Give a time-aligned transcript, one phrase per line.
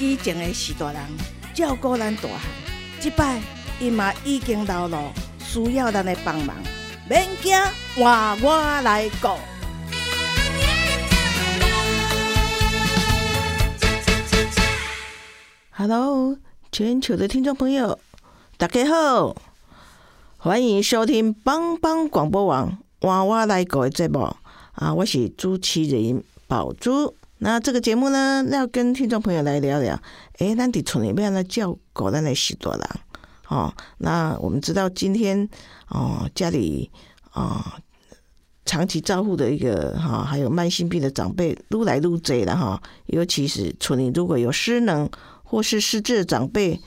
[0.00, 1.02] 以前的是大人
[1.52, 2.40] 照顾咱大汉，
[3.00, 3.42] 即摆
[3.80, 6.54] 伊嘛已经老了，需要咱的帮忙。
[7.10, 7.58] 免惊，
[7.96, 9.28] 换我来顾。
[15.72, 16.36] Hello，
[16.70, 17.98] 全球的听众朋友，
[18.56, 19.34] 大家好，
[20.36, 24.32] 欢迎收听帮帮广播网娃娃来狗的节目
[24.74, 24.94] 啊！
[24.94, 27.16] 我是主持人宝珠。
[27.40, 30.00] 那这个节目呢，要跟听众朋友来聊聊，
[30.38, 32.82] 诶，咱伫村里面呢照顾咱的许多人
[33.46, 33.72] 哦。
[33.98, 35.48] 那我们知道今天
[35.88, 36.90] 哦，家里
[37.30, 37.78] 啊
[38.64, 42.82] 长期照护的一个哈，还有慢性病的长辈撸来愈多了哈。
[43.06, 45.08] 尤其是村里如果有失能
[45.44, 46.80] 或是失智的长辈，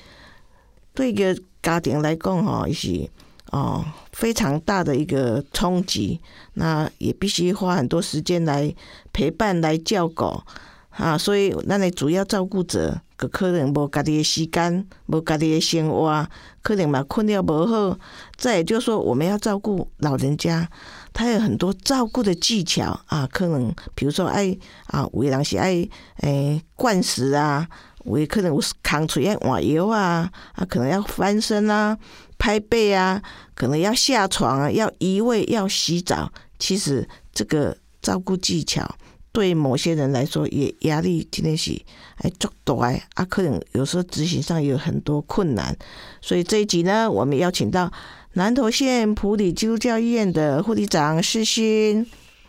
[0.94, 3.10] 对一个家庭来讲哈，也是
[3.52, 6.20] 哦非常大的一个冲击。
[6.56, 8.74] 那也必须花很多时间来
[9.14, 10.42] 陪伴、来照顾
[10.90, 11.18] 啊。
[11.18, 16.28] 所以，咱的主要照顾者，可能无家己的时间，无家己的生活，
[16.62, 17.98] 可能嘛困了无好。
[18.36, 20.68] 再也就是说，我们要照顾老人家，
[21.14, 23.28] 他有很多照顾的技巧啊。
[23.32, 24.58] 可能比如说爱
[24.88, 25.88] 啊，有的人是爱
[26.22, 27.68] 诶灌食啊。
[28.04, 31.96] 我也可能有扛出要换药啊，啊，可能要翻身啊、
[32.42, 33.22] 拍背啊，
[33.54, 36.34] 可能要下床啊、要移位、要洗澡。
[36.58, 38.96] 其实这个照顾技巧
[39.32, 41.80] 对某些人来说也压力真的是
[42.16, 42.74] 哎足大
[43.14, 45.78] 啊，可能有时候执行上有很多困难。
[46.20, 47.92] 所以这一集呢，我们邀请到
[48.34, 52.04] 南投县普里基督教医院的护理长世勋，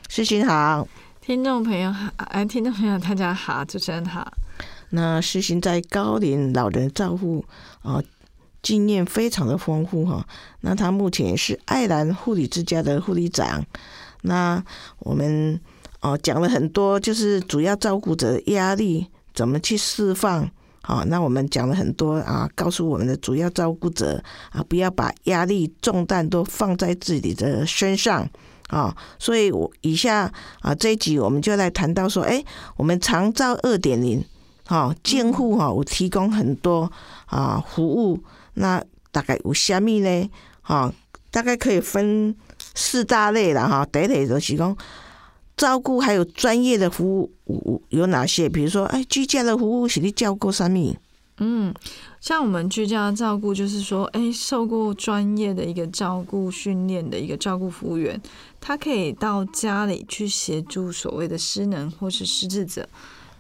[0.09, 0.89] 世勋好，
[1.21, 4.33] 听众朋友好，哎，听众朋友大家好，主持人好。
[4.89, 7.45] 那实行在高龄老人照护
[7.83, 8.03] 啊，
[8.63, 10.27] 经验非常的丰富哈。
[10.61, 13.65] 那他目前是爱兰护理之家的护理长。
[14.23, 14.63] 那
[15.01, 15.61] 我们
[16.01, 20.49] 哦讲了很多，就是主要照顾者的压力怎么去释放。
[20.81, 28.29] 好，那我们讲了很多啊，告诉我们的主要照顾者啊，不要把压力重担都放在自己的身上
[28.69, 28.97] 啊。
[29.19, 32.45] 所以我以下啊这一集我们就来谈到说，哎，
[32.77, 34.25] 我们长照二点零。
[34.65, 36.91] 哈，监护哈，我提供很多
[37.27, 38.19] 啊服务，
[38.55, 40.31] 那大概有虾米呢？
[40.61, 40.93] 哈，
[41.31, 42.35] 大概可以分
[42.75, 43.87] 四大类了哈。
[43.87, 44.77] 第一类就是讲
[45.57, 48.49] 照顾，还有专业的服务有哪些？
[48.49, 50.97] 比如说，哎，居家的服务是你照顾什么？
[51.39, 51.75] 嗯，
[52.21, 58.21] 像我们居家照顾，就是说，哎，受过专业的一个照顾训练的一个照顾服务员，
[58.61, 62.89] 他可以到家里去协助所谓的失能或是失智者。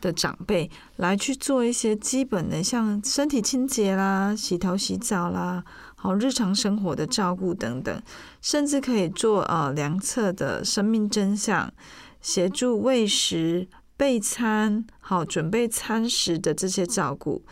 [0.02, 5.64] 的长辈来去做一些基本的，像身体清洁啦、洗头洗澡啦，
[5.94, 8.02] 好日常生活的照顾等等，
[8.42, 11.72] 甚至可以做呃量测的生命真相，
[12.20, 17.42] 协助喂食、备餐、好准备餐食的这些照顾。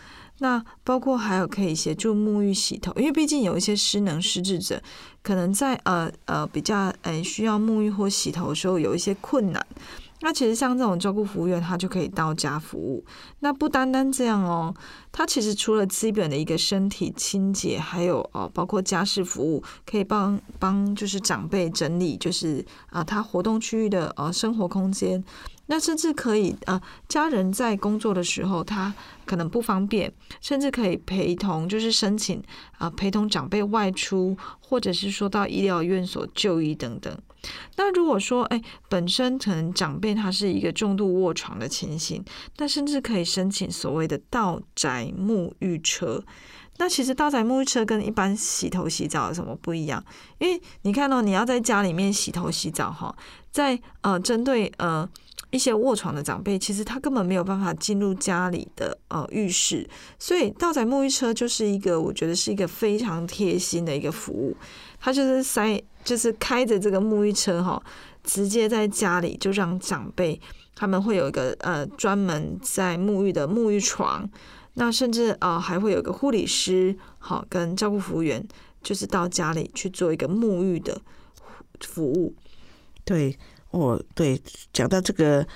[0.43, 4.82] 那包括还有可以协助沐浴、洗头，因为毕竟有一些失能失智者，
[5.22, 9.65] 可能在呃呃比较呃需要沐浴或洗头的时候有一些困难。
[10.22, 13.04] 那其实像这种照顾服务员，他就可以到家服务。
[13.38, 14.75] 那不单单这样哦，
[15.10, 25.25] 他其实除了基本的一个身体清洁，还有哦，包括家事服务，可以帮帮就是长辈整理，就是啊，他活动区域的呃生活空间。
[25.66, 28.92] 那甚至可以呃，家人在工作的时候，他
[29.25, 32.42] 可能不方便，甚至可以陪同，就是申请
[32.76, 37.16] 啊陪同长辈外出，或者是说到医疗院所就医等等。
[37.77, 42.25] 那如果说，哎，本身可能长辈他是一个重度卧床的情形，
[42.59, 46.23] 那甚至可以申请所谓的道宅沐浴车。
[46.79, 50.03] 那其实道宅沐浴车跟一般洗头洗澡有什么不一样？
[50.38, 53.14] 因为你看到你要在家里面洗头洗澡哈，
[53.50, 55.06] 在呃针对呃
[55.50, 59.87] 一些卧床的长辈，其实他根本没有办法进入家里的呃浴室，
[60.19, 64.56] 所以道宅沐浴车就是一个我觉得是一个非常贴心的一个服务，
[65.00, 65.82] 他就是塞。
[66.02, 67.81] 就是开着这个沐浴车哈，
[68.25, 70.41] 直接在家里就让长辈
[70.75, 74.26] 他们会有一个呃专门在沐浴的沐浴床，
[74.75, 78.43] 那甚至呃还会有个护理师好跟照顾服务员，
[78.82, 80.99] 就是到家里去做一个沐浴的
[81.81, 82.35] 服务。
[83.05, 83.38] 对，
[83.73, 84.41] 哦对，
[84.73, 85.47] 讲到这个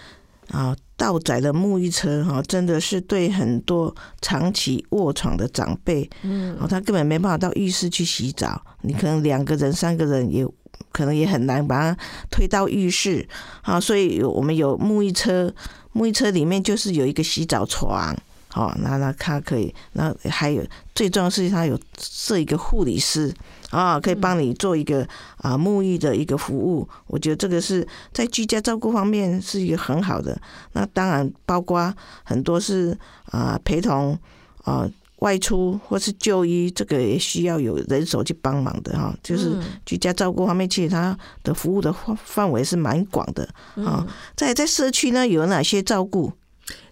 [0.51, 0.77] 啊。
[0.97, 3.93] 道载的沐浴车哈，真的是对很多
[4.23, 10.47] 长期卧床的长辈，嗯，哦，他根本没办法到浴室去洗澡，你可能两个人、三个人也
[10.93, 11.99] 可能也很难把它
[12.31, 13.29] 推到浴室，
[13.63, 15.53] 啊，所以我们有沐浴车，
[15.93, 18.17] 沐浴车里面就是有一个洗澡床。
[18.55, 20.65] 哦，那那他可以，那还有
[20.95, 23.35] 最重要是，他有设一个护理师
[23.71, 25.07] 啊，可以帮你做一个
[25.39, 26.89] 啊沐浴的一个服务。
[27.09, 30.41] 我觉得这个是在居家照顾方面是一个很好的。
[30.73, 31.93] 那当然包括
[32.23, 32.97] 很多是
[33.27, 34.17] 啊陪同
[34.63, 39.13] 啊外出或是就医，这个也需要有人手去帮忙的哈。
[39.21, 43.49] 就是居家照顾方面，其实它的服务的范范围是蛮广的
[43.85, 44.07] 啊。
[44.37, 46.33] 在在社区呢，有哪些照顾？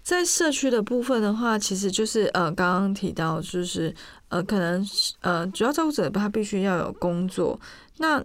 [0.02, 3.94] 在社区的部分的话，其实就是呃，刚刚提到就是
[4.28, 4.84] 呃，可能
[5.20, 7.58] 呃，主要照顾者他必须要有工作，
[7.98, 8.22] 那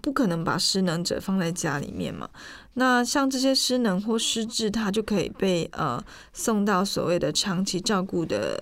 [0.00, 2.28] 不可能把失能者放在家里面嘛。
[2.74, 6.02] 那像这些失能或失智，他就可以被呃
[6.32, 8.60] 送到所谓的长期照顾的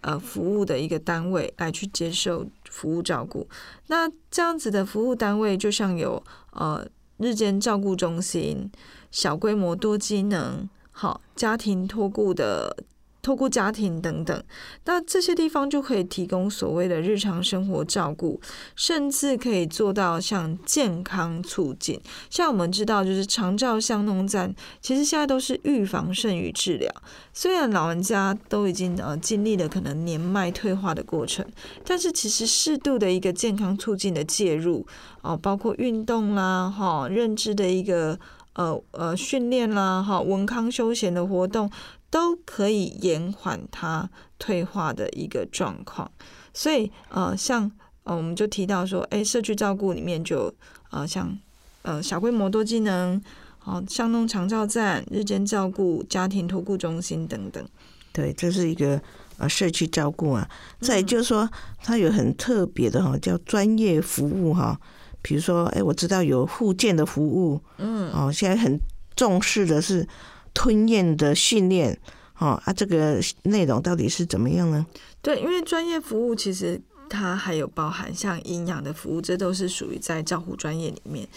[0.00, 3.48] 呃服务的一个单位来去接受服务照顾。
[3.86, 6.22] 那这样子的服务单位，就像有
[6.52, 6.86] 呃
[7.18, 8.70] 日间照顾中心、
[9.10, 10.68] 小规模多机能。
[11.00, 12.76] 好，家庭托顾的
[13.22, 14.44] 托顾家庭等等，
[14.84, 18.38] 那这些地方就可以提供所谓的日常生活照顾，
[18.76, 21.98] 甚至可以做到像健康促进。
[22.28, 26.92] 像我们知道，就是长照相农站，其实现在都是预防胜于治疗。
[27.32, 31.42] 虽然老人家都已经呃经历了可能年迈退化的过程，
[31.82, 34.86] 但是其实适度的一个健康促进的介入
[35.22, 38.20] 哦，包括运动啦，哈，认知的一个。
[38.60, 41.70] 呃呃，训练啦，哈，文康休闲的活动
[42.10, 46.10] 都可以延缓他退化的一个状况。
[46.52, 47.70] 所以呃，像
[48.02, 50.52] 呃，我们就提到说，哎，社区照顾里面就
[50.90, 51.38] 呃，像
[51.80, 53.18] 呃小规模多机能，
[53.64, 57.66] 哦，像弄长照站、日间照顾、家庭托顾中心等等。
[58.12, 59.00] 对，这是一个
[59.38, 60.46] 呃社区照顾啊。
[60.80, 61.48] 再就是说，
[61.82, 64.78] 它有很特别的哈，叫专业服务哈。
[65.22, 68.78] 比如说，哎，我知道有护健的服务，嗯，哦，现在很
[69.14, 70.06] 重视的是
[70.54, 71.98] 吞咽的训练，
[72.38, 74.86] 哦，啊，这个内容到底是怎么样呢？
[75.20, 81.28] 对，因为专业服务其实它还有包含像营养的服务，这都是属于在照护专业里面。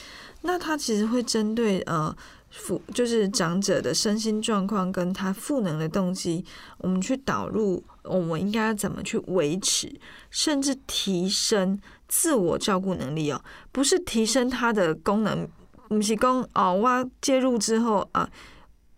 [0.41, 2.15] 那它其实会针对呃，
[2.49, 6.45] 复就是长者的身心状况跟他赋能的动机，
[6.77, 9.93] 我们去导入，我们应该怎么去维持，
[10.29, 11.79] 甚至提升。
[12.15, 15.47] 自我照顾能力哦，不是提升它的功能，
[15.89, 18.29] 不是讲哦，我介入之后啊，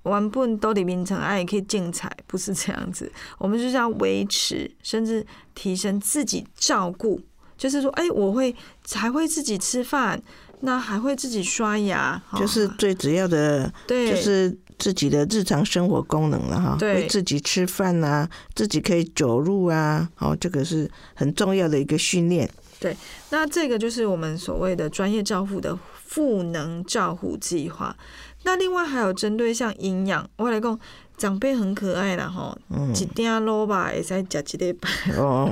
[0.03, 3.09] 完本都里面成爱也可以精彩，不是这样子。
[3.37, 7.21] 我们就是要维持，甚至提升自己照顾，
[7.57, 8.53] 就是说，哎，我会
[8.91, 10.21] 还会自己吃饭，
[10.59, 16.75] 那还会自己刷牙，就是最主要的，对，就是自己的日常生活功能了哈。
[16.77, 22.49] 对，自己吃饭啊，自己可以走路啊，哦，这个是很重要的一个训练。
[22.85, 22.95] 对，
[23.31, 27.97] 那这个就是我们所谓的专业照护的赋能照护计划。
[28.43, 30.79] 那另外还有针对像营养，我来讲，
[31.17, 32.55] 长辈很可爱啦，哈，
[32.93, 34.71] 一点肉吧，也在夹几粒
[35.17, 35.49] 哦，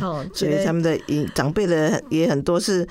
[0.00, 2.84] 好，所以他们的营长辈的也很多是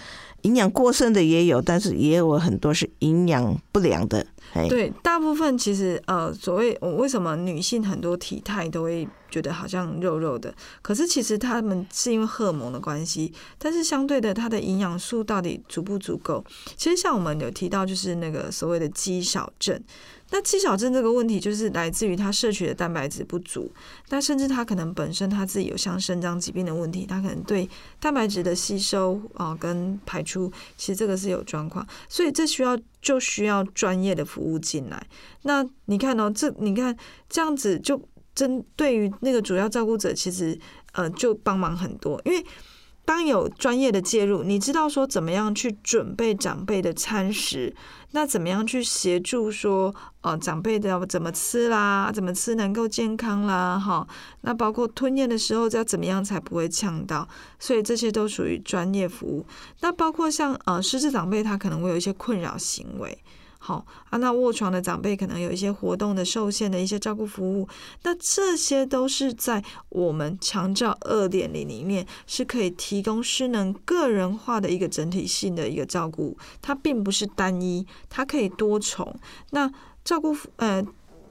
[0.43, 4.25] 营养过剩的也有，但是也有很多是营养不良的。
[4.69, 16.43] 对，大部分其实呃，所谓我为什么女性很多体态都会觉得好像肉肉的，可是其实他们是因为荷尔蒙的关系，但是相对的，它的营养素到底足不足够？
[16.77, 19.79] 其实像我们有提到，就是那个所谓的肌少症。
[20.31, 23.71] 那肌少症这个问题，就是来自于他摄取的蛋白质不足，
[24.09, 35.07] 那甚至他可能本身他自己有像肾脏疾病的问题，他可能对蛋白质的吸收啊跟排出，其实这个是有状况，所以这需要就需要专业的服务进来。
[35.43, 36.97] 那你看哦，这你看
[37.29, 38.01] 这样子，就
[38.33, 40.59] 针对于那个主要照顾者，其实
[40.93, 42.43] 呃就帮忙很多，因为。
[43.05, 47.75] 当有专业的介入，你知道说怎么样去准备长辈的餐食，
[48.11, 54.07] 那怎么样去协助说，呃，长辈的怎么吃啦，怎么吃能够健康啦，哈，
[54.41, 57.27] 那包括吞咽的时候要怎么样才不会呛到，
[57.59, 59.45] 所以这些都属于专业服务。
[59.81, 63.17] 那包括像呃失智长辈，他可能会有一些困扰行为。
[63.65, 67.67] 好啊，那卧床的长辈可能有一些活动的受限的一些照顾服务，
[68.03, 79.19] 那这些都是在我们强照二点零里面是可以提供失能个人化的一个整体性的一个照顾，它并不是单一，它可以多重。
[79.49, 79.71] 那
[80.03, 80.85] 照顾呃。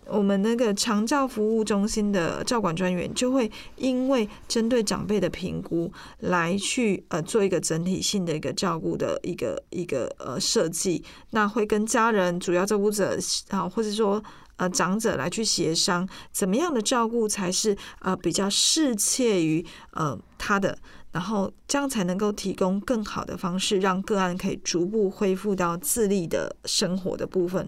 [0.07, 13.19] 我们那个长照服务中心的照管专员就会因为针对长辈的评估来去呃做一个整体性的一个照顾的一个一个呃设计，那会跟家人主要照顾者
[13.49, 14.23] 啊，或者说
[14.57, 20.79] 呃长者来去协商，怎么样的照顾才是呃比较适切于呃他的，
[21.15, 27.67] 然后这样才能够提供更好的方式，让个案可以逐步恢复到自立的生活的部分。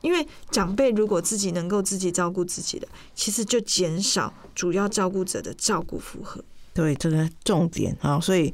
[0.00, 6.42] 因为长辈如果自己能够自己照顾自己的，其实就减少主要照顾者的照顾负荷。
[6.74, 8.52] 对，这个重点啊，所以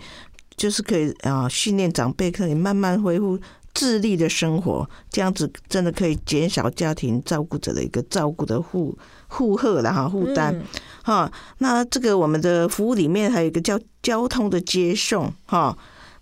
[0.58, 3.38] 就是可以啊，训练长辈可以慢慢恢复
[3.74, 8.96] 自立的生活，这样子真的可以减少家庭照顾者的一个照顾的负
[9.28, 10.62] 负荷了哈，负担
[11.02, 11.30] 哈。
[11.58, 15.76] 那这个我们的服务里面还有一个叫交通的接送哈。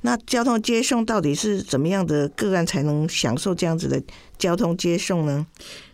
[0.05, 4.03] 那交通接送到底是怎么样的个案才能享受这样子的
[4.37, 5.47] 交通接送呢？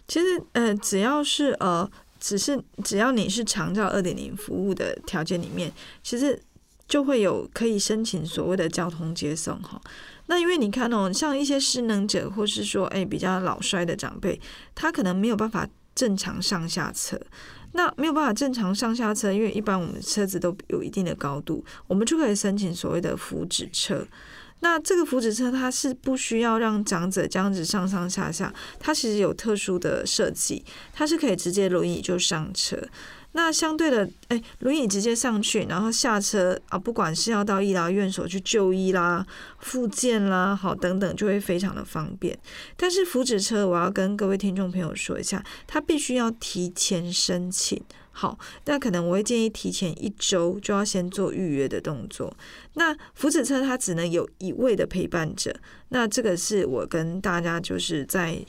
[0.07, 1.87] 其实呃，只要是呃，
[2.19, 5.71] 只是只要你是长照二点零服务的条件里面，
[6.03, 6.41] 其实
[6.89, 9.81] 就会有可以申请所谓的交通接送哈。
[10.27, 14.41] 那因为你看哦，像一些失能者或是说哎比较老衰的长辈，
[14.75, 17.21] 他可能没有办法正常上下车。
[17.73, 24.07] 那没有办法正常上下车，因为一般我们车子都有一定的高度，我们就可以申请所谓的福祉车。
[24.61, 30.65] 那这个福祉车它是不需要让长者这样子上上下下，它其实有特殊的设计，
[30.95, 32.77] 它是可以直接轮椅就上车。
[33.33, 39.25] 那相对的，哎，轮椅直接上去，然后下车啊，不管是要到医疗院所去就医啦、
[39.61, 42.37] 复健啦，好等等，就会非常的方便。
[42.77, 47.81] 但是福祉车，我要跟各位听众朋友说一下，它必须要提前申请。
[48.11, 52.35] 好，那可能我会建议提前一周就要先做预约的动作。
[52.75, 55.55] 那福祉车它只能有一位的陪伴者，
[55.91, 58.45] 那这个是我跟大家就是在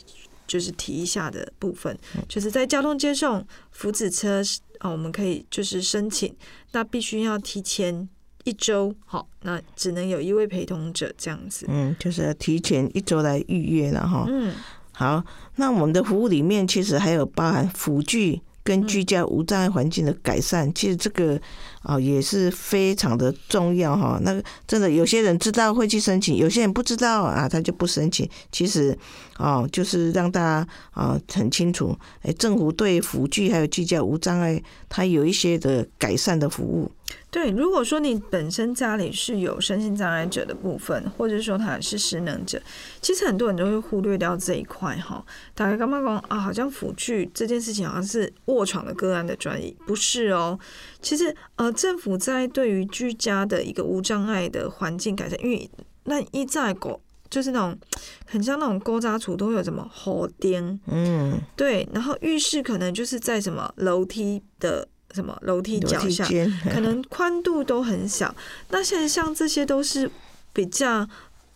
[0.48, 1.96] 就是提一下的部分，
[2.28, 4.42] 就是在交通接送福祉车。
[4.80, 6.36] 啊，我们可以就是申请，
[6.72, 8.10] 那必须要提前
[8.44, 11.66] 一周，好，那只能有一位陪同者这样子。
[11.70, 14.26] 嗯，就是要提前一周来预约了哈。
[14.28, 14.54] 嗯，
[14.92, 15.24] 好，
[15.56, 18.42] 那我们的服务里面其实还有包含辅具。
[18.70, 21.42] 跟居家无障碍环境的改善，其实这个
[21.82, 24.20] 啊也是非常的重要哈。
[24.22, 28.30] 那个真的有些人知道会去申请，有些人不知道啊，他就不申请。
[28.52, 28.96] 其实
[29.38, 36.92] 啊，就是让大家啊很清楚，哎，政府对辅具还有居家无障碍，它有一些的改善的服务。
[37.32, 42.60] 对，如果说你本身家里是有身心障碍者的部分，或者说他是失能者，
[43.02, 45.24] 其实很多人都会忽略掉这一块哈。
[45.54, 50.58] 大家刚刚讲啊，好像辅具这件事情好像是卧床的个案的专业，不是哦。
[51.02, 55.70] 其实呃，政府在对于居家的一个无障碍的环境改善，因为
[56.06, 57.00] 那一在狗
[57.30, 57.78] 就是那种
[58.26, 64.88] 很像那种勾扎处都有什么火钉，嗯，对，然后浴室可能就是在什么楼梯的。
[65.14, 66.26] 什么楼梯脚下，
[66.72, 68.36] 可能 宽度都很小。
[68.70, 70.10] 那现在像这些都是
[70.54, 71.08] 比较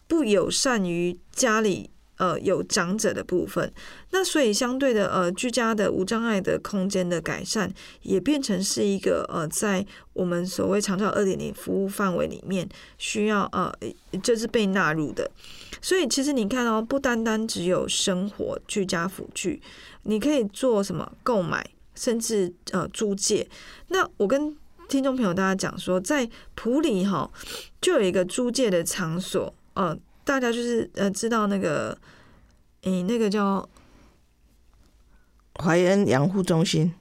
[0.08, 3.72] 不友善于家里呃有长者的部分。
[4.12, 12.68] 那所以相对的呃居家的无障碍的空间的改善，也变成是一个呃在我们所谓长照二点零服务范围里面
[12.98, 13.74] 需要呃
[14.22, 15.30] 就是被纳入的。
[15.82, 19.62] 所以其实你看哦，不单单只有生活居家辅具，
[20.04, 21.66] 你可以做什么购买。
[21.96, 23.48] 甚至呃租借，
[23.90, 24.56] 那我跟
[24.90, 27.30] 听众朋友大家讲说，在普里哈
[27.82, 31.98] 就有一个租借的场所，呃，大家就是呃知道那个，
[32.82, 33.68] 诶，那个叫
[35.56, 36.94] 怀恩养护中心，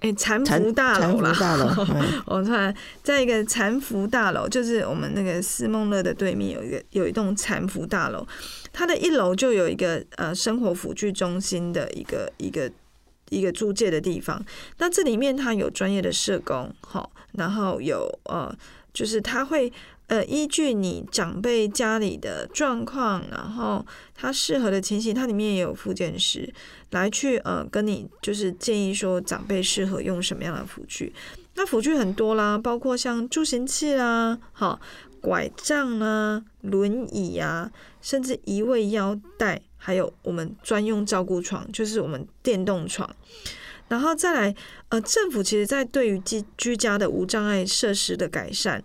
[0.00, 1.66] 诶，残福大楼啦，大楼，
[2.26, 8.26] 我突然在一个残福大楼，就是我们那个思梦乐的对面有一个有一栋残福大楼，
[8.72, 12.72] 它的一楼就有一个呃生活辅具中心的一个一个。
[13.32, 14.44] 一个租借的地方，
[14.78, 18.54] 那这里面它有专业的社工，好，然后有呃，
[18.92, 19.72] 就是他会
[20.08, 23.84] 呃依据你长辈家里的状况，然后
[24.14, 26.52] 他适合的情形，它里面也有附件师
[26.90, 31.12] 来去呃跟你就是建议说长辈适合用什么样的辅具。
[31.54, 34.80] 那辅具很多啦，包括像助行器啦，好，
[35.20, 37.70] 拐杖啊，轮椅啊，
[38.00, 39.62] 甚至移位腰带。
[39.84, 43.10] 还有我们专用照顾床，就是我们电动床，
[43.88, 44.54] 然后再来，
[44.90, 48.80] 呃，政府其实在对于居居家的无障碍设施的改善，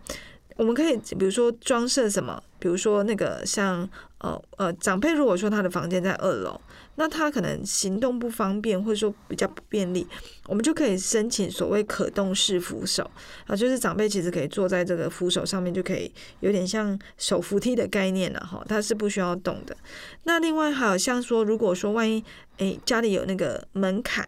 [0.55, 3.87] 我们可以比如说装设什么，比如说那个像，
[4.19, 6.59] 呃呃，长辈如果说他的房间在二楼。
[6.99, 10.07] 那他可能行动不方便，或者说比较不便利，
[10.47, 13.07] 我们就可以申请所谓可动式扶手
[13.45, 19.77] 啊，就是长辈其实可以坐在这个扶手上面，就可以有点像手扶梯的概念了哈，它是不需要动的。
[20.23, 22.25] 那另外还有像说，如果说万一
[22.57, 24.27] 诶家里有那个门槛，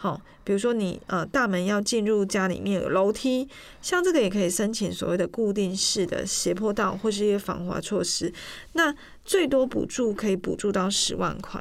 [0.00, 3.48] 好，比如说你呃大门要进入家里面有楼梯，
[3.82, 8.32] 像这个也可以申请所谓的固定式的斜坡道或是一些防滑措施，
[8.74, 11.60] 那最多补助可以补助到十万块。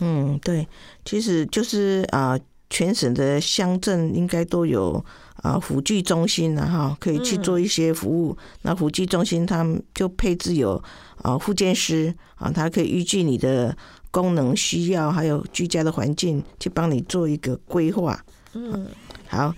[0.00, 0.66] 嗯，对，
[1.04, 2.36] 其实就是啊、
[2.68, 5.02] 全省的乡镇应该都有
[5.36, 8.36] 啊辅具中心然哈，可以去做一些服务。
[8.62, 10.82] 那辅具中心他们就配置有
[11.22, 13.74] 啊护健师啊，他可以依据你的
[14.16, 18.18] 功能需要，还有居家的环境，去帮你做一个规划。
[18.54, 18.86] 嗯，
[19.28, 19.54] 好，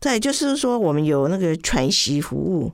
[0.00, 2.72] 再就是说，我们有那个喘息服务。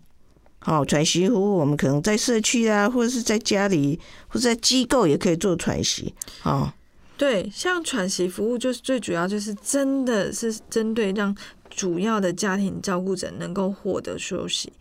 [0.61, 6.14] 好、喘息服务，我们可能在社区啊，或者是在家里，或者在机构也可以做喘息。
[6.43, 6.73] 哦，
[7.19, 11.37] 对，像喘息服务就是最主要就是真的是针对让
[11.69, 14.73] 主要的家庭照顾者能够获得休息。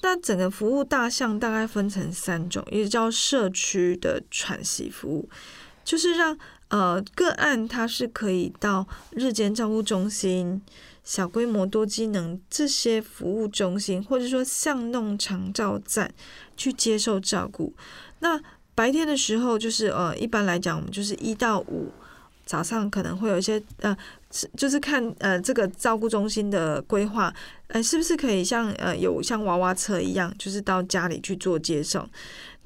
[0.00, 5.28] 那整个服务大项大概分成三种，一个叫社区的喘息服务，
[5.84, 6.36] 就是让
[6.68, 10.60] 呃个案它是可以到日间照顾中心、
[11.04, 16.12] 小规模多机能这些服务中心，或者说巷弄长照站
[16.56, 17.72] 去接受照顾。
[18.20, 18.40] 那
[18.74, 21.92] 白天的时候，就是呃，一般来讲，我们就是一到五
[22.44, 23.96] 早上可能会有一些呃，
[24.56, 27.32] 就是看呃这个照顾中心的规划，
[27.68, 32.08] 呃，是不是可以像呃有像娃娃车一样，就是到家里去做接送。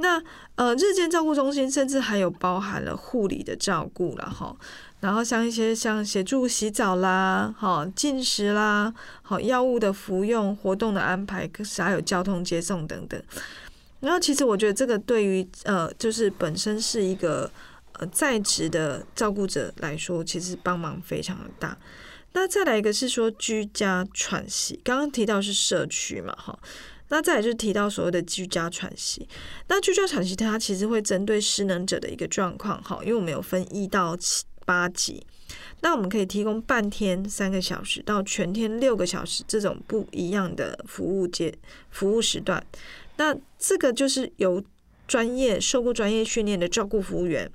[0.00, 0.23] 那
[0.55, 4.57] 呃日间照顾中心甚至还有包含了护理的照顾了哈，
[5.00, 13.21] 然后像一些像协助洗澡啦、好进食啦、好药物的服用、活动的安排，可是还有交通接送等等。
[13.99, 17.50] 然后其实我觉得这个对于呃就是本身是一个
[17.95, 21.76] 呃在职的照顾者来说，其实帮忙非常的大。
[22.35, 26.57] 那再来一个是说居家喘息，刚刚提到是社区嘛，哈。
[27.09, 29.27] 那再来就是提到所谓的居家喘息，
[29.69, 35.25] 那居家喘息它其实会针对失能者的一个状况，哈，因为我们有分一到七八级，
[35.81, 41.55] 那我们可以提供半天三个小时到全天六个小时这种不一样的服务阶
[41.91, 42.62] 服务时段。
[43.17, 44.62] 那这个就是由
[45.07, 47.50] 专业受过专业训练的照顾服务员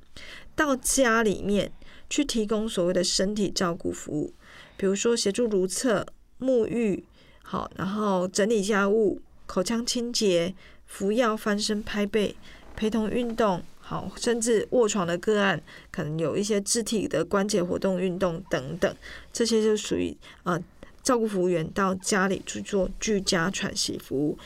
[0.55, 1.71] 到家里面
[2.09, 4.33] 去提供所谓的身体照顾服务，
[4.75, 6.05] 比如说协助如厕、
[6.39, 7.05] 沐浴，
[7.43, 10.53] 好，然后整理家务、口腔清洁、
[10.85, 12.35] 服药、翻身、拍背、
[12.75, 18.95] 陪同运动，好，甚至卧床的个案，可能有一些肢体的关节活动运动等等，
[19.31, 20.61] 这些就属于呃
[21.03, 24.37] 照顾服务员到家里去做居家喘息服务。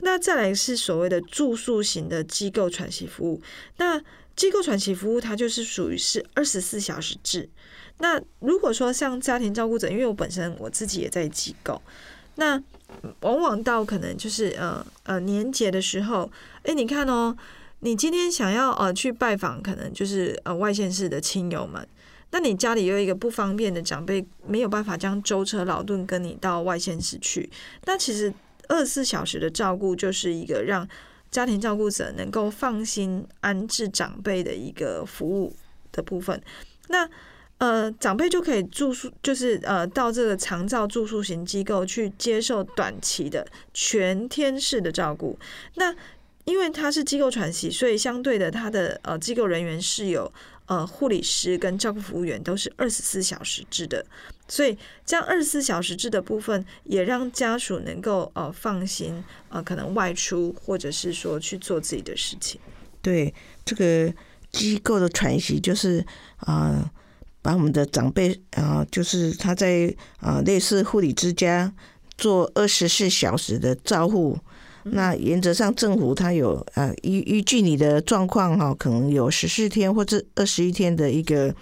[0.00, 3.40] 那再来是所谓的住宿型的机构喘息服务。
[3.76, 4.02] 那
[4.36, 7.48] 机构喘息服务它就是属于是二十四小时制。
[7.98, 11.80] 那如果说像家庭照顾者，因为我本身我自己也在机构，
[12.36, 12.60] 那
[13.20, 16.30] 往往到可能就是呃呃年节的时候，
[16.62, 17.36] 诶，你看哦，
[17.80, 21.86] 你今天想要呃去拜访，可能就是呃外县市的亲友们。
[22.30, 27.48] 那你家里有一个不方便的长辈，没有办法将舟车劳顿跟你到外县市去，
[27.84, 28.32] 那其实
[28.68, 30.88] 二十四小时的照顾就是一个让
[31.30, 35.54] 家庭照顾者能够放心安置长辈的一个服务
[35.92, 36.42] 的部分。
[36.88, 37.08] 那
[37.64, 45.38] 呃，长辈就可以住宿，就是呃，到这个长照住宿型机构去接受短期的全天式的照顾。
[45.76, 45.94] 那
[46.44, 50.30] 因为它是机构喘息，所以相对的，它的呃机构人员是有
[50.66, 54.04] 呃护理师跟照顾服务员都是二十四小时制的，
[54.46, 62.60] 所以这样二十四小时制的部分，也让家属能够呃放心呃可能外出或者是说去做自己的事情。
[63.00, 63.32] 对，
[63.64, 64.12] 这个
[64.52, 66.04] 机构的喘息就是
[66.36, 66.90] 啊、呃
[67.44, 71.70] 把我们的长辈啊、就是他在啊、类似护理之家
[72.16, 74.38] 做二十四小时的照护。
[74.84, 81.54] 那原则上，政府它有啊依依据你的状况哈，可能有十四天或者二十一天的一个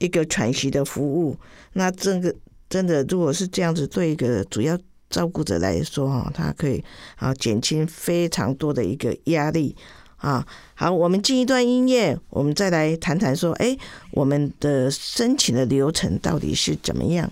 [0.00, 1.36] 一个喘息的服务。
[1.74, 2.34] 那这个
[2.68, 4.76] 真的，如果是这样子，对一个主要
[5.08, 6.82] 照顾者来说哈，它可以
[7.16, 9.76] 啊减轻非常多的一个压力
[10.18, 10.46] 啊。
[10.74, 13.76] 好，我们进一段音乐，我们再来谈谈说，哎，
[14.12, 17.28] 我们的申请的流程到底是怎么样？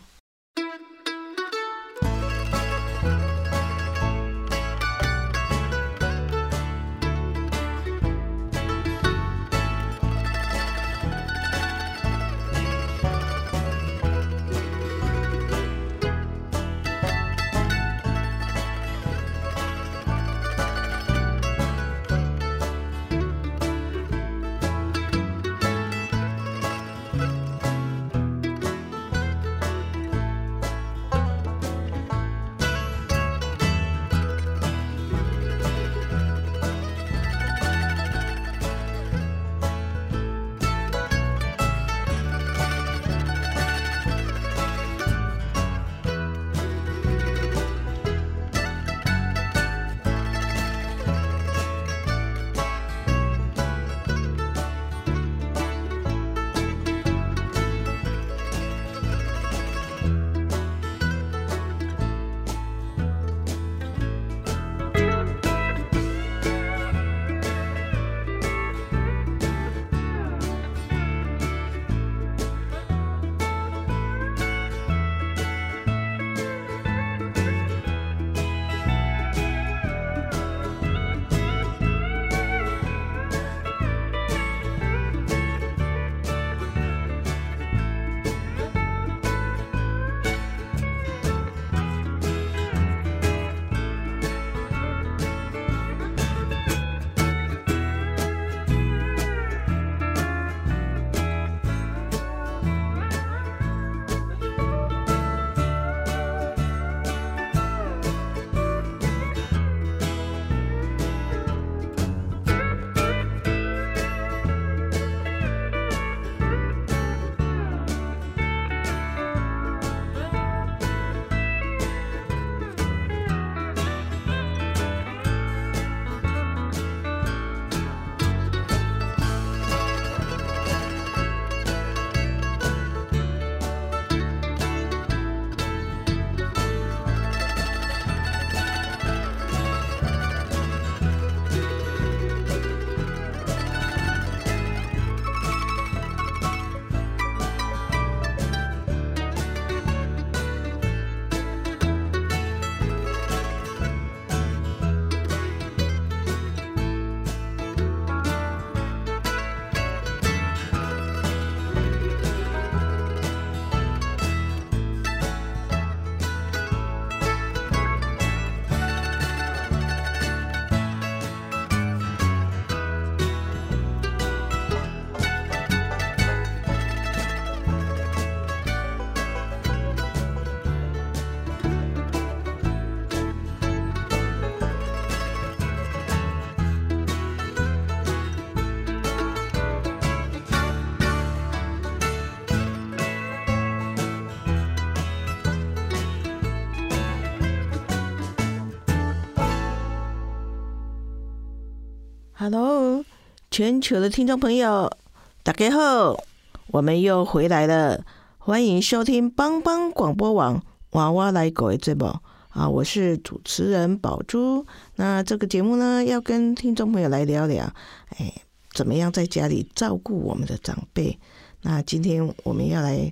[202.39, 203.03] Hello，
[203.51, 204.95] 全球的听众朋友，
[205.43, 206.23] 大家好，
[206.67, 208.05] 我们又回来了，
[208.37, 212.15] 欢迎收听帮帮广播网娃娃来狗的节目
[212.51, 214.67] 啊，我是主持人宝珠。
[214.97, 217.73] 那这个节目呢，要跟听众朋友来聊聊，
[218.19, 218.31] 哎，
[218.71, 221.19] 怎么样在家里照顾我们的长辈？
[221.63, 223.11] 那今天我们要来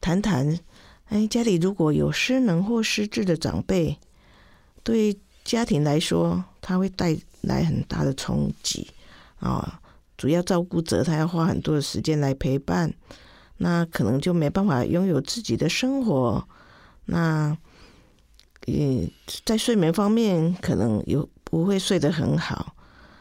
[0.00, 0.56] 谈谈，
[1.08, 3.98] 哎，家里如果有失能或失智的长辈，
[4.84, 8.88] 对家庭来说，他会带来很大的冲击
[9.38, 9.80] 啊。
[10.16, 12.92] 主要照顾者他要花很多的时间来陪伴，
[13.56, 16.46] 那可能就没办法拥有自己的生活。
[17.06, 17.56] 那，
[18.66, 19.10] 嗯，
[19.44, 22.76] 在睡眠方面可能有不会睡得很好。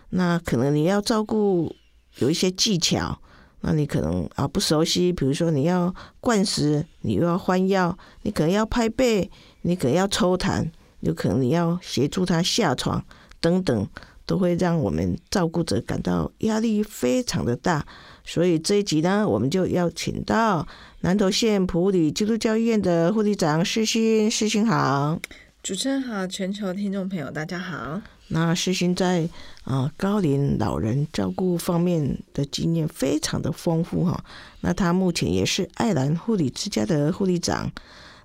[0.09, 1.73] 那可能你要照顾
[2.17, 3.17] 有一些技巧，
[3.61, 10.69] 那你可能啊不熟悉，比如说你要灌食，你又要换药，你可能要拍背，你可能要抽痰。
[11.01, 13.01] 有可能你要协助他下床
[13.39, 13.87] 等等，
[14.29, 17.83] 都会让我们照顾者感到压力非常的大。
[18.23, 20.67] 所以这一集呢，我们就邀请到
[20.99, 25.19] 南投县普里基督教医院的护理长世勋，世勋好，
[25.63, 27.99] 主持人好，全球听众朋友大家好。
[28.27, 29.27] 那世勋在
[29.63, 34.23] 啊高龄老人照顾方面的经验非常的丰富哈。
[34.61, 37.71] 那他目前也是爱兰护理之家的护理长。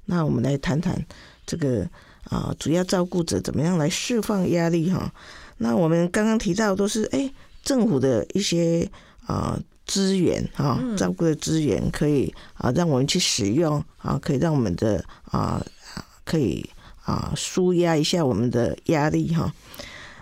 [0.04, 1.02] 那我们来谈谈
[1.46, 1.88] 这个。
[2.30, 5.12] 啊，主要照顾者怎么样来释放压力哈？
[5.58, 7.30] 那我们刚刚提到都是哎，
[7.62, 8.90] 政府的一些
[9.26, 15.64] 啊资源哈，照顾的资源可以啊让我们去使用啊，可以让我们的啊
[16.24, 16.68] 可以
[17.04, 19.52] 啊舒压一下我们的压力哈。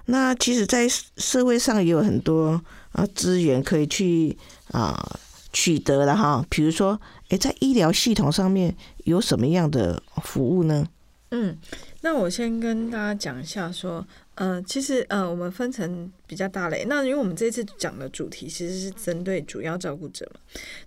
[0.07, 4.37] 那其实，在社会上也有很多啊资源可以去
[4.73, 5.19] 啊
[5.53, 6.45] 取得的哈。
[6.51, 10.89] 比如说，哎，在医疗系统上面有什么样的服务呢？
[11.31, 11.57] 嗯。
[12.05, 16.87] 那我先跟大家讲一下，说，呃，其实，呃，我们分成比较大类。
[16.89, 20.41] 那因为我们这次讲的主题其实是针对主要照顾者嘛，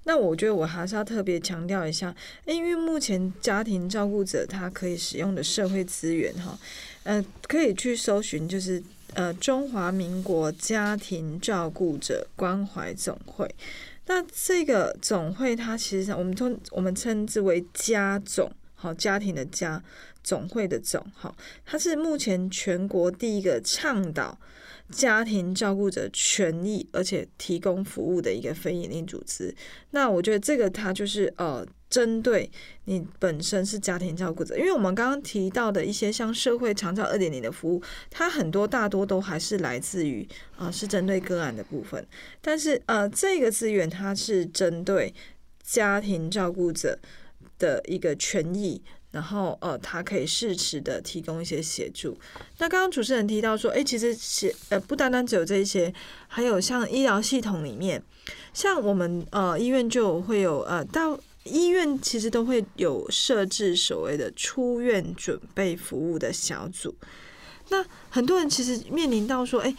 [0.05, 2.13] 那我觉得我还是要特别强调一下，
[2.45, 6.57] 因为目前家庭照顾者他可以使用的社会资源，哈，
[7.03, 8.81] 呃，可以去搜寻，就是
[9.13, 13.47] 呃，中华民国家庭照顾者关怀总会。
[14.07, 19.81] 那这个总会，它其实我们称我们称之为家总，好，家庭的家。
[20.25, 21.33] 总会的总，哈，
[21.63, 24.35] 它是目前全国第一个倡导
[24.89, 29.53] 家庭照顾者权益，而且提供服务的一个非营利组织。
[29.91, 32.49] 那我觉得这个它就是呃，针对
[32.85, 42.03] 你本身是家庭照顾者，因为我们刚刚提到的一些像社会长照二点零的服务，它很多大多都还是来自于啊，是针对个案的部分。
[42.41, 45.13] 但是呃，这个资源它是针对
[45.61, 46.97] 家庭照顾者
[47.59, 48.81] 的一个权益。
[49.15, 52.17] 然后，呃，他可以适时的提供一些协助。
[52.57, 55.93] 那刚刚主持人提到说，哎，其实协呃不单单只有这些，
[56.27, 58.03] 还有像医疗系统里面，
[58.53, 66.93] 像我们呃医院就会有呃到医院其实都会有设置所谓的出院准备服务的小组。
[67.69, 69.73] 那很多人其实面临到说，哎，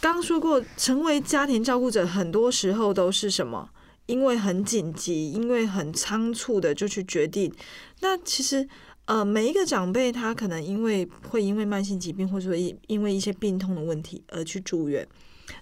[0.00, 3.68] 刚刚说过，成为家庭照顾者，很多时候都是什么？
[4.10, 7.52] 因为很紧急，因为很仓促的就去决定。
[8.00, 8.68] 那其实，
[9.04, 15.06] 呃，每一个长辈他可能因为会因为慢性疾病，或者说因因为一些病痛的问题而去住院。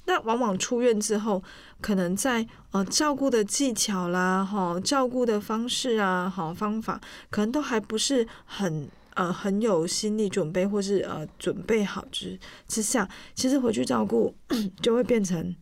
[0.06, 1.42] 那往往出院之后，
[1.82, 14.34] 可能在呃照顾的技巧啦，哈，照顾的方式啊，好方法，可能都还不是很呃很有心理准备，或是呃准备好之之下，其实回去照顾
[14.82, 15.54] 就会变成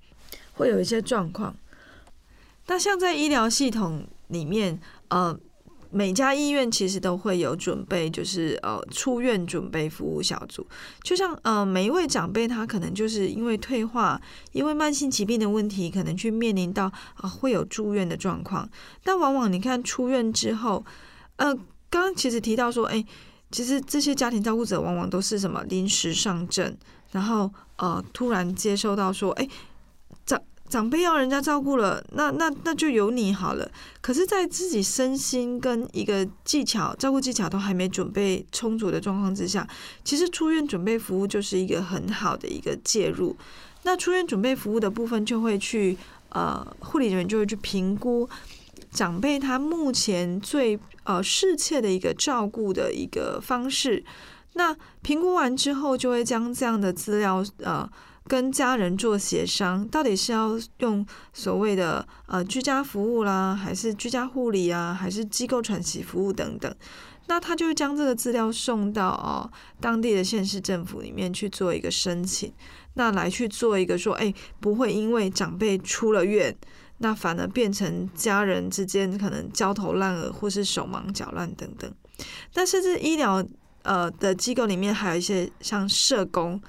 [0.54, 1.56] 会有一些状况。
[2.68, 5.38] 那像在医疗系统里面，呃，
[5.90, 10.66] 每家医院其实都会有准备，就是呃出院准备服务小组。
[11.02, 18.68] 就像呃每一位长辈，他可能就是因为退化，因为慢性疾病的问题，可能去面临到啊会有住院的状况。
[19.04, 20.84] 但往往你看出院之后，
[21.36, 21.54] 呃，
[21.88, 23.04] 刚刚其实提到说，哎，
[23.52, 26.76] 其实这些家庭照顾者往往都是什么临时上阵，
[27.12, 29.48] 然后呃突然接收到说，哎。
[30.68, 33.70] 长辈要人家照顾了，那那那就由你好了。
[34.00, 39.66] 可是，在自己身心跟一个技巧照顾技巧都还没准备充足的状况之下，
[40.04, 43.36] 其实出院准备服务就是一个很好的一个介入。
[43.84, 45.96] 那出院准备服务的部分就会去
[46.30, 48.28] 呃，护理人员就会去评估
[48.90, 54.04] 长辈他目前最呃适切的一个照顾的一个方式。
[54.54, 57.88] 那评估完之后，就会将这样的资料呃。
[58.28, 66.74] 跟家人做协商，到底是要用所谓的呃居家服务啦，还是居家护理啊，还是机构喘息服务等等。
[67.28, 72.52] 那他就会将这个资料送到哦当地的县市政府里面去做一个申请，
[72.94, 76.56] 那来去做一个说，哎，不会因为长辈出了院，
[76.98, 81.92] 那反而变成家人之间可能焦头烂额或是手忙脚乱等等。
[82.52, 83.44] 但甚至医疗
[83.82, 86.62] 呃的机构里面还有一些像社工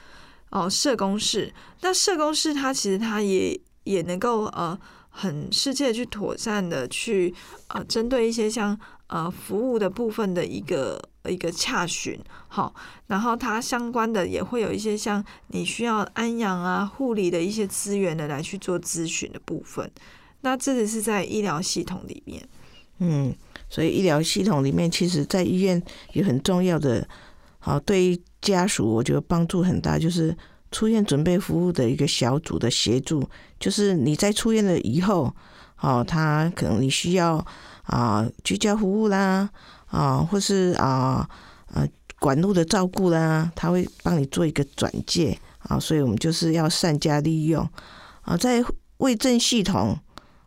[0.50, 4.80] 哦社工室，那社工室它其实它也也能够呃
[5.10, 7.34] 很世界去妥善的去
[7.68, 8.80] 呃针对一些像。
[9.10, 12.76] 呃，服务的部分的一个一个洽询，好，
[13.08, 19.90] 然后它相关的也会有一些像你需要安养啊、护理的一些资源的来去做咨询的部分。
[20.42, 22.46] 那这个是在医疗系统里面，
[23.00, 23.34] 嗯，
[23.70, 25.82] 所以医疗系统里面，其实在医院
[26.12, 27.08] 有很重要的，
[27.60, 30.36] 好，对于家属我觉得帮助很大，就是
[30.72, 33.28] 出院准备服务的一个小组的协助，
[33.60, 35.34] 就是你在出院了以后，
[35.82, 37.46] 哦，他可能你需要。
[37.88, 39.50] 啊，居家服务啦，
[39.86, 41.26] 啊，或是啊，
[41.74, 41.88] 呃，
[42.20, 47.66] 管路的照顾啦，他会帮你做一个转介啊，所以我们就是要善加利用
[48.24, 48.36] 啊。
[48.36, 48.62] 在
[48.98, 49.98] 卫政系统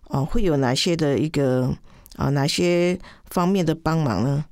[0.09, 1.75] 啊，会有哪些的一个
[2.17, 4.45] 啊，哪些方面的帮忙呢？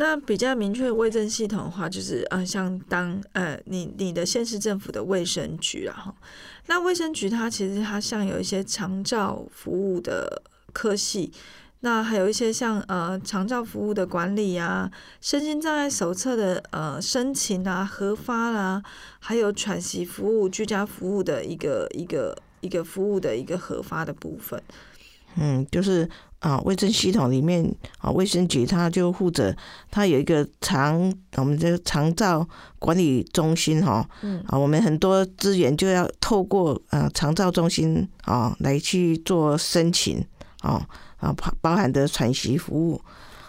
[0.00, 6.14] 那比较明确的卫政系统的话，就是呃，像当呃，你你的县市政府的卫生局啊，哈，
[6.68, 11.30] 那卫生局它其实它像有一些长照服务的科系。
[11.82, 18.82] 那还有一些像呃长照服务的管理啊，身心障碍手册的呃申请啊、核发啦，
[19.18, 24.62] 还有喘息服务、居家服务的一个一个一个服务的一个核发的部分。
[25.36, 26.08] 嗯，就是
[26.40, 27.64] 啊，卫生系统里面
[27.98, 29.54] 啊，卫生局它就负责，
[29.90, 32.46] 它有一个长我们的长照
[32.78, 40.24] 管理中心哈，嗯啊，我们很多资源就要透过啊长照中心啊来去做申请
[40.60, 40.86] 啊。
[41.20, 42.98] 啊，包包含的喘息服务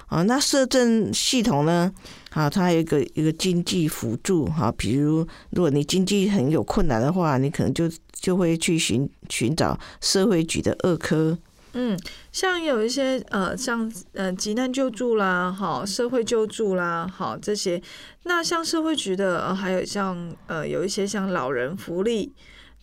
[0.08, 1.90] 啊，那社政系统呢？
[2.32, 11.38] 啊，它有一个一个经济辅助哈，比如如果你经济很有困难的话，你可能就就会去寻寻找社会局的二科。
[11.74, 11.98] 嗯，
[12.32, 17.82] 像有一些呃，像呃，急难救助啦，好，社会救助啦，好这些。
[18.24, 22.34] 那像社会局的，还有像呃，有一些像老人福利。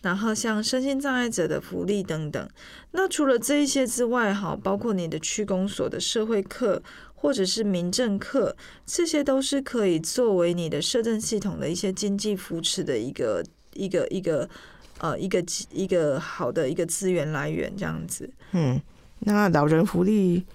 [0.01, 2.49] 然后像身心障碍者的福利等等，
[2.91, 6.81] 那除了这一些之外，哈，包括你的区公所的社会课
[7.13, 14.49] 或者是民政课，这些都是可以作为你的社政系统的一些经济扶持的一个一个一个
[14.99, 18.29] 呃一个一个好的一个资源来源，这样子。
[18.51, 18.79] 嗯，
[19.19, 20.45] 那老人福利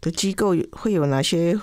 [0.00, 1.58] 的机构会有哪些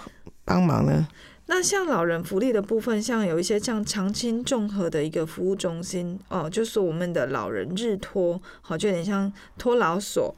[0.46, 1.08] 帮忙呢？
[1.48, 10.36] 那像老人福利的部分，像有一些像长青综合的一个服务中心哦，就是我们的老人日托，好，就有点像托老所。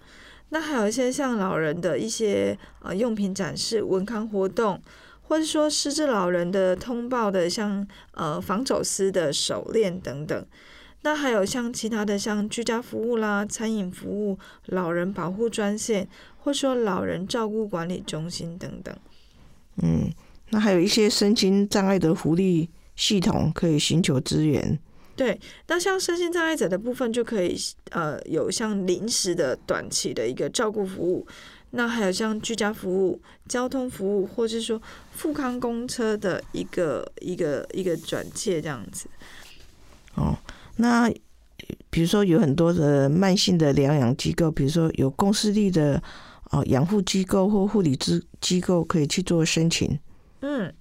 [0.50, 4.82] 那还有一些像老人的一些呃用品展示、文康活动，
[5.22, 10.46] 或者说失智老人的通报的，像呃防走私的手链等等。
[11.08, 16.06] 那还有像其他的像居家服务啦、餐饮服务、老人保护专线，
[16.44, 18.94] 或者说老人照顾管理中心等等。
[19.78, 20.12] 嗯。
[20.50, 24.78] 那还有一些身心障碍的福利系统可以寻求资源。
[25.16, 27.58] 对，那像身心障碍者的部分就可以
[27.92, 31.26] 呃有像临时的短期的一个照顾服务，
[31.72, 39.10] 那还有像居家服务、交通服务，或是说富康公车的一个一个一个转介这样子。
[40.16, 40.38] 哦，
[40.78, 41.12] 那
[41.90, 46.02] 比如说有很多的慢性的疗养机构，比如说有公司力的
[46.52, 50.00] 哦养护机构或护理机机构可以去做申请。
[50.42, 50.72] 嗯，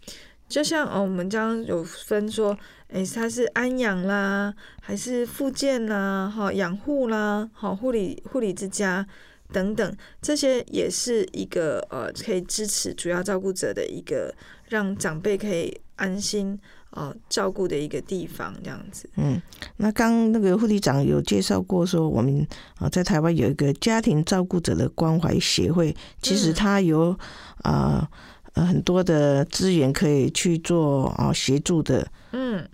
[0.48, 2.56] 就像哦，我们刚刚有分说，
[2.88, 9.06] 哎，它是安养啦，还是复健啦，哈，养护啦，好，护理护理之家
[9.50, 14.34] 等等，这些也是一个呃，可以支持主要照顾者的一个，
[14.68, 16.58] 让长辈可以安心
[16.96, 19.08] 哦照顾的一个地方，这样子。
[19.14, 19.40] 嗯，
[19.76, 22.44] 那刚那个护理长有介绍过说，我们
[22.78, 27.16] 啊在台湾有一个家庭照顾者的关怀协会，其实它有
[27.58, 28.10] 啊。
[28.58, 32.66] 很多的资源可以去做啊协助的，嗯，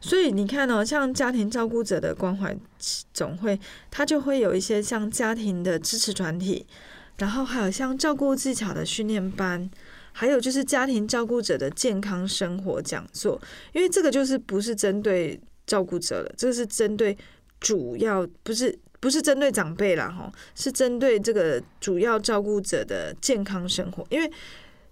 [0.00, 2.56] 所以你看哦，像家庭照顾者的关怀
[3.12, 6.64] 总会，它就会有一些像家庭的支持团体，
[7.18, 9.68] 然后还有像照顾技巧的训练班，
[10.18, 13.40] 还有就是家庭照顾者的健康生活讲座，
[13.72, 17.16] 因为这个就是不是针对照顾者了，这个是针对
[17.60, 24.28] 主要不是不是针对长辈了哈，是针对这个主要照顾者的健康生活，因为。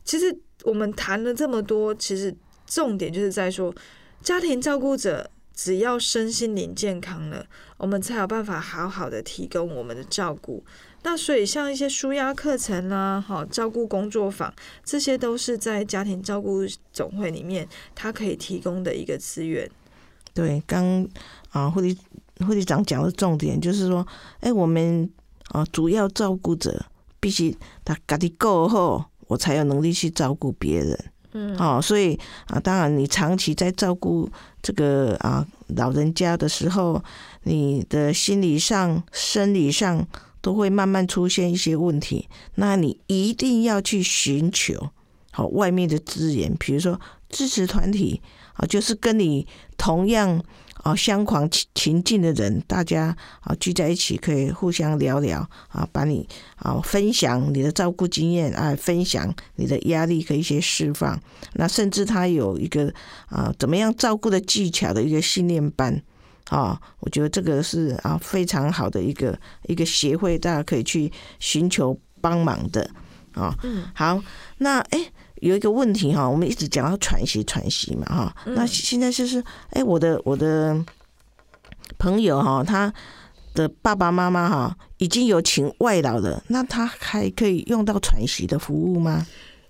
[0.09, 2.33] 其实我们谈了这么多，其实
[2.65, 3.75] 重点就是在说，
[4.23, 7.45] 家庭照顾者只要身心灵健康了，
[7.77, 10.65] 我们才有办法好好的提供我们的照顾。
[11.07, 14.53] 那所以像一些舒压课程啦，好照顾工作坊，
[14.85, 17.65] 这些都是在家庭照顾总会里面，
[17.95, 19.71] 它可以提供的一个资源。
[20.35, 21.07] 对，刚
[21.51, 21.97] 啊，护理
[22.45, 24.05] 护理长讲的重点就是说，
[24.41, 25.09] 哎，我们
[25.51, 26.85] 啊主要照顾者
[27.21, 31.05] 必须他家己够后，我才有能力去照顾别人。
[31.35, 34.29] 嗯，哦，所以啊，当然你长期在照顾
[34.61, 37.01] 这个啊老人家的时候，
[37.45, 40.05] 你的心理上、生理上。
[40.47, 44.91] 都会慢慢出现一些问题，那你一定要去寻求
[45.33, 49.45] 好外面的资源，比如说支持团体啊，就是跟你
[49.77, 50.41] 同样
[50.85, 61.21] 啊相狂情境的人，大家啊聚在一起可以互相聊聊啊，把你啊分享你的照顾经验啊，分享你的压力和一些释放，
[61.55, 62.95] 那甚至他有一个
[63.27, 66.01] 啊怎么样照顾的技巧的一个训练班。
[66.51, 72.89] 啊，我觉得这个是啊非常好的一个一个协会，大家可以去寻求帮忙的
[73.35, 73.53] 啊。
[73.65, 74.23] 嗯，好，
[74.59, 80.81] 那哎有一个问题哈，我们一直讲到喘息喘息嘛哈，那现在就是哎我的我的
[81.99, 82.93] 朋友哈，他
[83.53, 89.27] 的爸爸妈妈哈已经有请外劳了，那他还可以用到喘息的服务吗？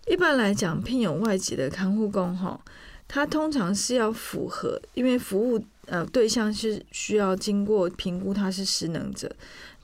[0.07, 2.61] 一般来讲，聘有外籍的看护工哈，
[3.09, 5.59] 他通常是要符合，因为服务。
[5.87, 9.31] 呃，对象是需要经过评估，他是失能者。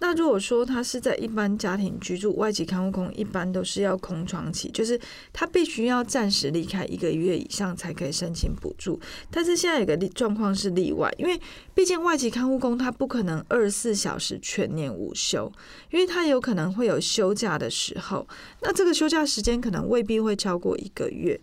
[0.00, 5.00] 那如果说他是在一般家庭居住，外籍看护工一般都是要空窗期，就是
[5.32, 9.00] 他必须要暂时离开一个月以上才可以申请补助。
[9.30, 11.40] 但是现在有个状况是例外，因为
[11.72, 15.50] 毕竟外籍看护工他不可能二十四小时全年无休，
[15.92, 18.26] 因为他有可能会有休假的时候，
[18.62, 21.40] 那这个休假时间可能未必会超过一个月。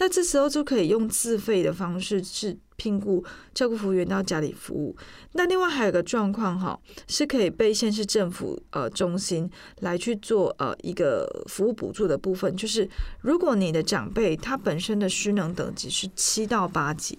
[0.00, 4.96] 那这时候就可以用自费的方式去聘雇照顾服务员到家里服务。
[5.32, 9.48] 那另外还有个状况哈，是可以被县市政府呃中心
[9.80, 12.88] 来去做呃一个服务补助的部分，就是
[13.20, 17.18] 如果你的长辈他本身的失能等级是七到八级，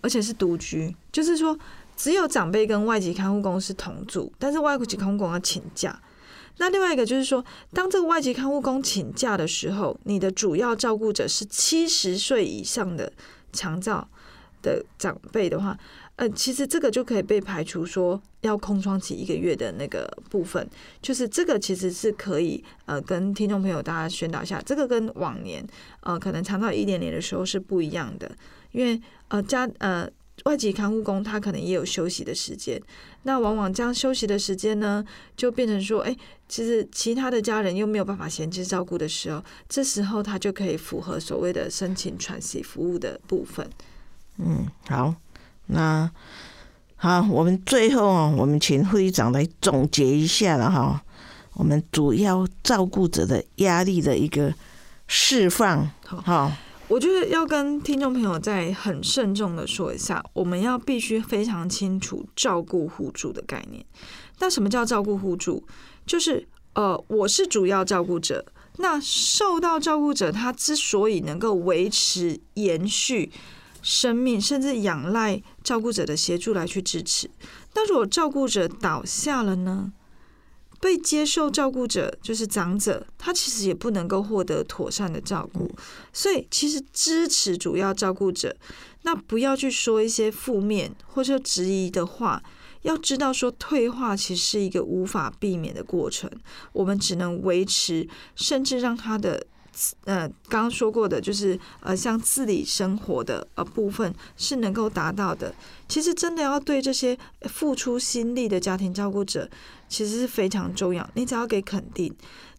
[0.00, 1.56] 而且是独居，就是说
[1.96, 5.96] 只有长辈跟外籍看护工是同住，但是外籍看护工要请假。
[6.60, 7.42] 那另外一个就是说，
[7.72, 13.10] 当这个外籍看护工请假的时候，你的主要照顾者是七十岁以上的
[13.50, 14.06] 长照
[14.60, 15.74] 的长辈的话，
[16.16, 20.68] 呃，其实这个就可以被排除说要空窗期一个月的那个部分，
[21.00, 25.66] 就是这个其实是可以呃跟听众朋友大家宣导一下，这个跟往年
[26.02, 28.30] 呃可能长到一点点的时候是不一样的，
[28.72, 30.06] 因为呃家呃。
[30.44, 32.80] 外籍看护工他可能也有休息的时间，
[33.24, 35.04] 那往往这样休息的时间呢，
[35.36, 36.16] 就变成说，哎，
[36.48, 43.68] 其实其他的家人又没有办法闲置照顾的时候，这时候他就可以符合所谓的申请喘息服务的部分。
[44.38, 45.14] 嗯，好，
[45.66, 46.10] 那
[46.96, 51.02] 好，我们最后啊，我们请护理长来总结一下了哈，
[51.52, 54.54] 我们主要照顾者的压力的一个
[55.06, 56.50] 释放，好。
[56.90, 63.86] 我就是要跟听众朋友再很慎重的说一下，我们要必须非常清楚照顾互助的概念。
[64.40, 65.64] 那什么叫照顾互助？
[66.04, 68.44] 就是呃，我是主要照顾者，
[68.78, 73.30] 那受到照顾者他之所以能够维持延续
[73.80, 77.30] 生命，甚至仰赖照顾者的协助来去支持。
[77.76, 79.92] 那如果照顾者倒下了呢？
[80.80, 85.70] 被接受照顾者就是长者，他其实也不能够获得妥善的照顾，
[86.12, 88.56] 所以其实支持主要照顾者，
[89.02, 92.42] 那不要去说一些负面或者质疑的话，
[92.82, 96.30] 要知道说退化其实是一个无法避免的过程，
[96.72, 99.46] 我们只能维持，甚至让他的。
[100.04, 105.54] 呃，刚刚说过的，就是呃，像自理生活的呃部分是能够达到的。
[105.88, 109.48] 其实真的要对这些付出心力的家庭照顾者，
[109.88, 111.08] 其实是非常重要。
[111.14, 112.14] 你只要给肯定，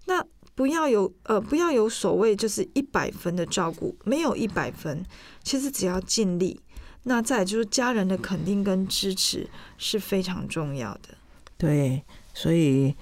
[0.06, 5.06] 那不要有呃，不要有所谓就是一百分的照顾，没有一百分，
[5.44, 6.60] 其实只要尽力。
[7.04, 11.16] 那再就是家人的肯定跟支持是非常重要的。
[11.58, 12.04] 对，
[12.34, 12.96] 所以。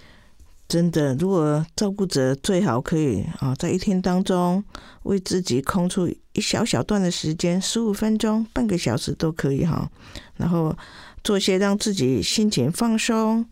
[0.69, 4.63] 真的，如果照顾者最好可以啊，在一天当中
[5.01, 9.89] 为自己空出一小小段的时间，十五分钟、半个小时都可以哈。
[10.37, 10.77] 然后
[11.23, 13.43] 做些让自己心情放松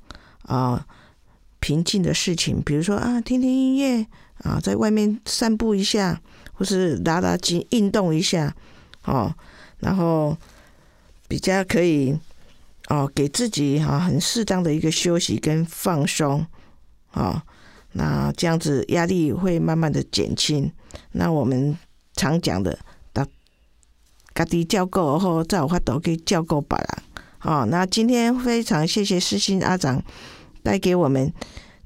[0.44, 0.86] 啊、
[1.60, 4.06] 平静的事情，比如说啊，听听音乐
[4.44, 6.22] 啊，在外面散步一下，
[6.54, 8.56] 或是拉拉筋、运动一下
[9.06, 9.34] 哦。
[9.80, 10.38] 然后
[11.28, 12.16] 比较可以
[12.90, 16.46] 哦，给自己哈很适当的一个休息跟放松。
[17.18, 17.42] 哦，
[17.94, 20.72] 那这样子压力会慢慢的减轻。
[21.14, 21.76] 那我们
[22.14, 22.78] 常讲的，
[23.12, 23.26] 打
[24.36, 26.88] 家己照顾好，才有法度去照顾别人。
[27.42, 30.00] 哦，那今天非常谢谢世新阿长
[30.62, 31.34] 带给我们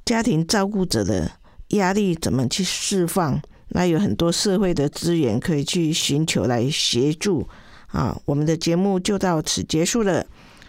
[0.03, 1.31] 家庭照顾者的
[1.69, 3.41] 压力怎么去释放。
[3.69, 7.47] 那有很多社会的资源可以去寻求来协助。
[7.87, 10.25] 啊，我们的节目就到此结束了。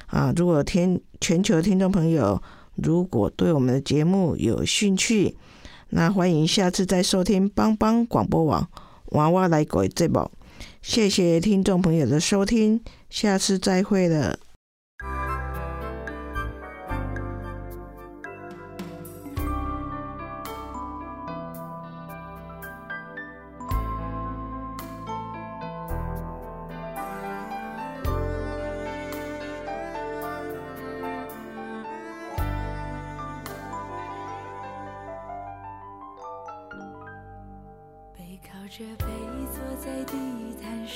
[0.06, 2.40] 啊，如果天全球听众朋友
[2.74, 5.36] 如果对我们的节目有兴趣，
[5.90, 8.68] 那欢迎下次再收听帮帮广播网
[9.10, 10.30] 娃娃来改这宝。
[10.80, 14.38] 谢谢听众朋友的收听，下次再会了。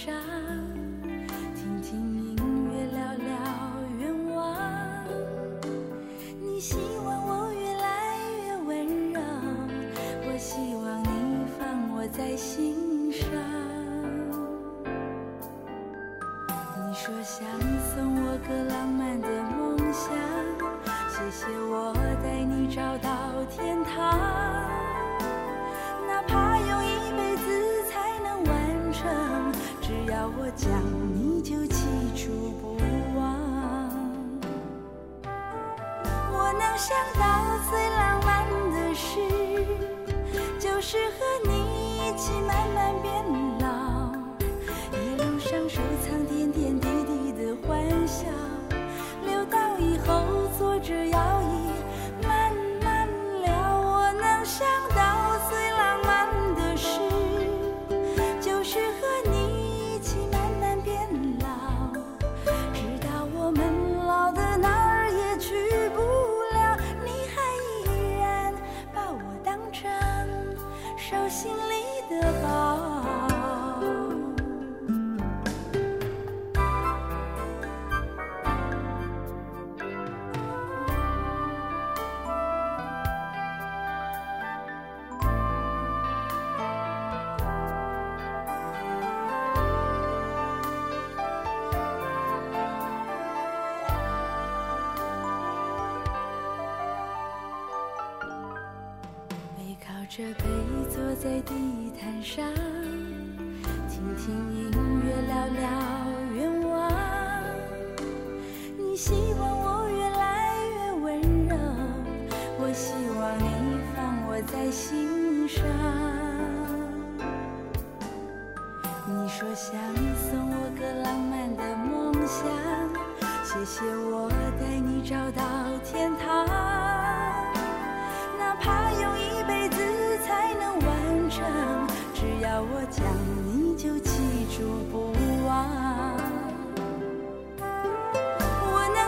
[0.06, 0.35] 毯
[100.16, 100.44] 着背
[100.88, 101.52] 坐在地
[102.00, 102.50] 毯上，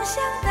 [0.09, 0.48] 想